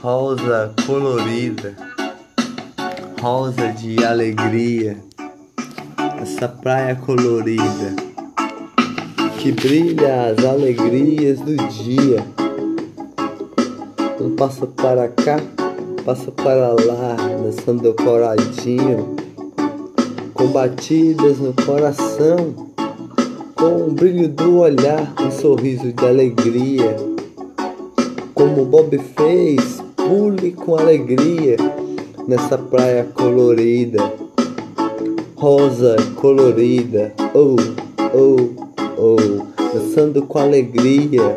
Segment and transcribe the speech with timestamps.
[0.00, 1.74] rosa colorida,
[3.20, 4.96] rosa de alegria,
[6.22, 7.96] essa praia colorida
[9.40, 12.24] que brilha as alegrias do dia.
[14.20, 15.40] Um passa para cá,
[16.04, 19.16] passa para lá, dançando coradinho,
[20.32, 22.54] com batidas no coração,
[23.56, 26.96] com o brilho do olhar, um sorriso de alegria.
[28.34, 31.56] Como Bob fez, pule com alegria
[32.26, 34.12] nessa praia colorida,
[35.36, 37.56] rosa colorida, oh,
[38.14, 38.50] oh,
[38.96, 41.36] oh, dançando com alegria,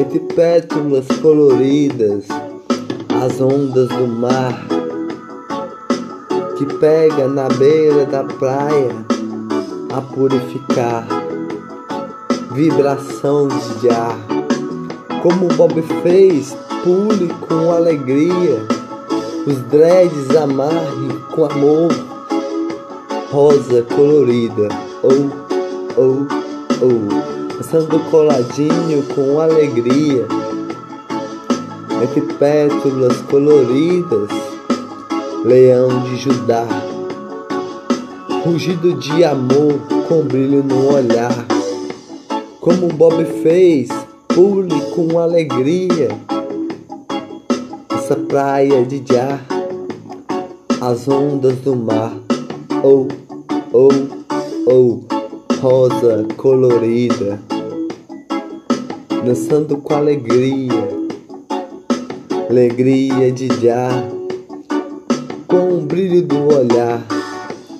[0.00, 2.24] entre pétalas coloridas,
[3.22, 4.66] as ondas do mar
[6.56, 8.94] que pega na beira da praia
[9.94, 11.06] a purificar,
[12.52, 13.48] vibração
[13.80, 14.18] de ar,
[15.22, 18.66] como Bob fez, pule com alegria,
[19.46, 21.90] os dreads amarre com amor,
[23.30, 24.68] rosa colorida,
[25.02, 25.40] oh
[25.96, 26.26] oh,
[26.82, 30.26] oh, dançando coladinho com alegria,
[32.02, 34.30] entre pétalas coloridas,
[35.44, 36.66] leão de Judá,
[38.44, 41.46] rugido de amor com brilho no olhar,
[42.60, 43.88] como Bob fez,
[44.28, 46.08] pule com alegria,
[48.10, 49.40] essa praia de Jah,
[50.80, 52.12] as ondas do mar,
[52.82, 53.06] oh,
[53.72, 53.88] oh,
[54.66, 55.00] oh
[55.60, 57.40] rosa colorida,
[59.24, 60.72] dançando com alegria,
[62.48, 63.88] alegria de já,
[65.46, 67.06] com o brilho do olhar,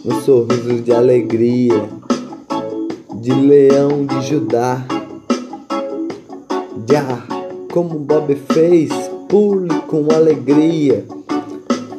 [0.04, 1.88] um sorriso de alegria,
[3.16, 4.86] de leão de Judá.
[6.88, 7.24] Já,
[7.72, 8.90] como Bob fez,
[9.30, 11.04] pule com alegria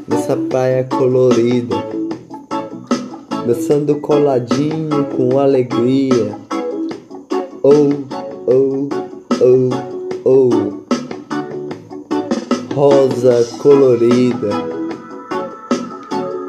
[0.08, 1.92] nessa praia colorida
[3.46, 6.38] dançando coladinho com alegria.
[7.64, 7.90] Oh,
[8.48, 8.90] oh,
[9.42, 9.70] oh,
[10.26, 10.52] oh.
[12.74, 14.50] Rosa colorida.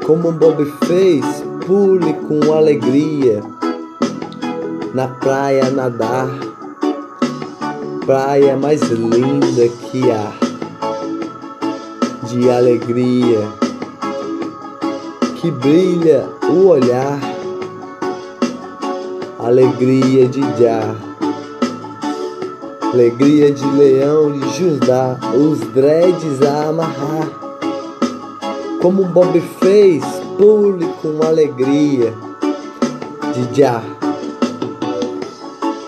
[0.07, 1.25] Como Bob fez,
[1.67, 3.43] pule com alegria.
[4.95, 6.29] Na praia nadar,
[8.05, 10.42] praia mais linda que há,
[12.33, 13.47] de alegria
[15.37, 17.21] que brilha o olhar,
[19.39, 20.97] alegria de Jah,
[22.91, 27.29] alegria de leão de Judá, os dreads a amarrar,
[28.81, 30.03] como Bob fez,
[30.39, 32.15] pule com alegria
[33.35, 33.83] de Jah,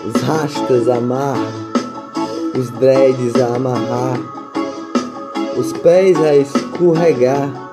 [0.05, 1.65] os rastas amarram,
[2.55, 4.44] os dreads a amarrar,
[5.57, 7.65] os pés a escorregar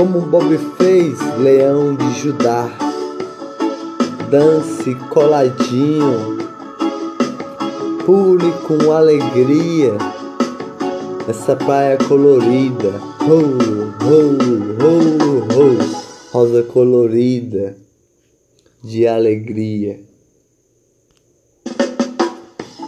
[0.00, 2.70] como Bob fez, leão de Judá.
[4.30, 6.38] Dance coladinho,
[8.06, 9.98] pule com alegria
[11.28, 12.94] essa praia colorida.
[13.20, 13.58] Oh,
[14.06, 14.38] oh,
[14.82, 17.76] oh, oh, rosa colorida
[18.82, 20.00] de alegria.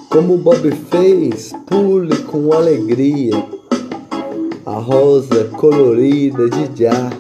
[0.09, 3.42] Como Bob fez, pule com alegria
[4.65, 7.11] a rosa colorida de já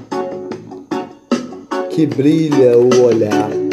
[1.91, 3.72] que brilha o olhar.